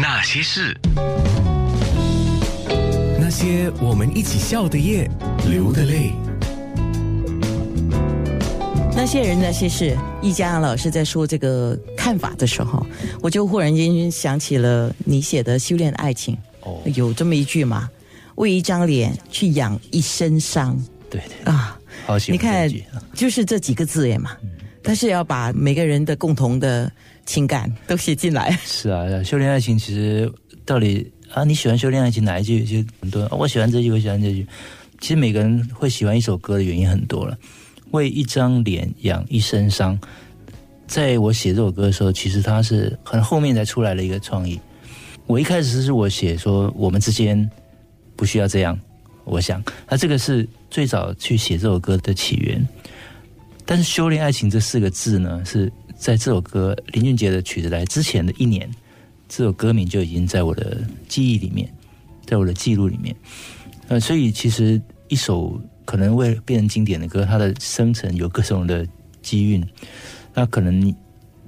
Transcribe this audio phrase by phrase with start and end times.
[0.00, 0.78] 那些事，
[3.18, 5.10] 那些我们一起笑的夜，
[5.50, 6.12] 流的泪。
[8.94, 12.86] 那些人那些事，易家老师在说这个看法的时候，
[13.20, 17.90] 我就忽然间想起了你写的《修炼爱情》，哦，有这么一句嘛
[18.36, 20.80] ：“为一张脸去养一身伤。
[21.10, 21.76] 对对”啊，
[22.06, 22.72] 好喜欢你看
[23.14, 24.30] 就是这几个字耶嘛，
[24.88, 26.90] 但是要把每个人的共同的
[27.26, 28.58] 情感都写进来。
[28.64, 30.32] 是啊，修炼爱情其实
[30.64, 32.64] 到底啊，你喜欢修炼爱情哪一句？
[32.64, 34.46] 其实很多人、我喜欢这句，我喜欢这句。
[34.98, 37.36] 其实每个人会喜欢一首歌的原因很多了。
[37.90, 39.98] 为一张脸养一身伤，
[40.86, 44.58] 在我写这首歌的时候，其实它是很后面才出来的一个创意。
[45.26, 47.38] 我一开始是我写说我们之间
[48.16, 48.80] 不需要这样，
[49.24, 52.66] 我想，那这个是最早去写这首歌的起源。
[53.70, 58.66] 但是“修炼爱情”这四个字呢，是在这首歌林俊杰的曲子来之前的一年，
[59.28, 61.70] 这首歌名就已经在我的记忆里面，
[62.24, 63.14] 在我的记录里面。
[63.88, 68.88] 呃，所以其实一首可能为变成经典的歌，它的生成有各种的
[69.20, 69.62] 机运。
[70.32, 70.94] 那可能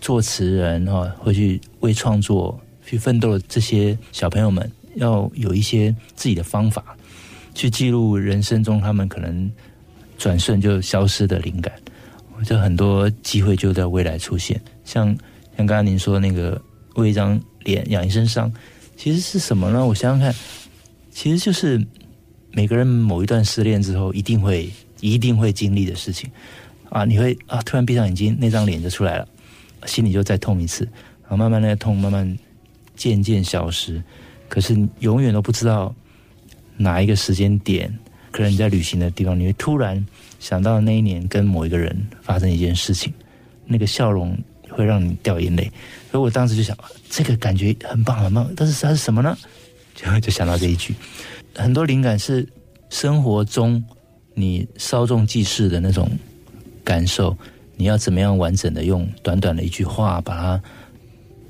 [0.00, 6.96] 作词人哈、会去为创作去奋斗的这些小朋友们，要有一些自己的方法，
[7.56, 9.50] 去记录人生中他们可能
[10.16, 11.72] 转瞬就消失的灵感。
[12.42, 15.06] 就很多机会就在未来出现，像
[15.56, 16.60] 像刚刚您说那个
[16.96, 18.52] 为一张脸养一身伤，
[18.96, 19.86] 其实是什么呢？
[19.86, 20.34] 我想想看，
[21.10, 21.84] 其实就是
[22.52, 26.30] 每个人某一段失恋之后，一定会一定会经历的事情
[26.90, 27.04] 啊！
[27.04, 29.28] 你会啊，突然闭上眼睛，那张脸就出来了，
[29.86, 30.84] 心里就再痛一次，
[31.22, 32.38] 然后慢慢那个痛慢慢
[32.96, 34.02] 渐渐消失，
[34.48, 35.94] 可是永远都不知道
[36.76, 37.92] 哪一个时间点，
[38.34, 40.04] 可能你在旅行的地方，你会突然
[40.40, 43.14] 想到那一年跟某一个人发生一件事情，
[43.64, 44.36] 那个笑容
[44.68, 45.70] 会让你掉眼泪。
[46.10, 46.76] 所以我当时就想，
[47.08, 49.38] 这个感觉很棒很棒，但是它是什么呢？
[49.94, 50.92] 就就想到这一句，
[51.54, 52.44] 很多灵感是
[52.90, 53.80] 生活中
[54.34, 56.10] 你稍纵即逝的那种
[56.82, 57.38] 感受，
[57.76, 60.60] 你要怎么样完整的用短短的一句话把它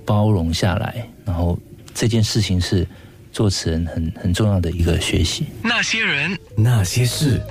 [0.04, 1.58] 包容下来，然后
[1.94, 2.86] 这件事情是
[3.34, 5.46] 作词人很很重要的一个学习。
[5.60, 7.42] 那些人，那些事，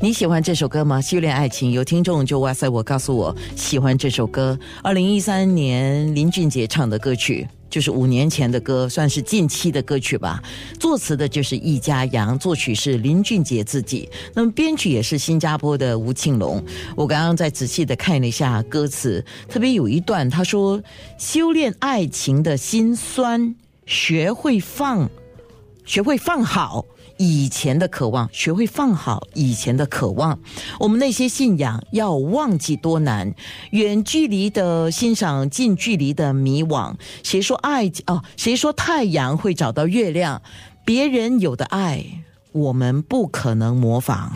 [0.00, 0.98] 你喜欢这首歌吗？
[1.02, 4.58] 《修炼爱情》有听众就哇塞，我告诉我喜欢这首歌。
[4.82, 10.42] 二零一三年林俊杰唱的歌曲，就是五年前的歌，算是近期的歌曲吧。
[10.80, 16.64] 作词的就是易家扬，作曲是林俊杰自己，那么编曲也是新加坡的吴庆龙。
[16.96, 20.82] 我刚刚在仔细的看了一下歌词，特别有一段他说
[21.20, 23.54] ：“修炼爱情的辛酸，
[23.84, 25.06] 学会放。”
[25.86, 26.84] 学会放好
[27.16, 30.38] 以前的渴望，学会放好以前的渴望。
[30.80, 33.32] 我们那些信仰要忘记多难，
[33.70, 36.94] 远距离的欣赏，近距离的迷惘。
[37.22, 38.22] 谁说爱哦？
[38.36, 40.42] 谁说太阳会找到月亮？
[40.84, 42.04] 别人有的爱，
[42.52, 44.32] 我们不可能模仿。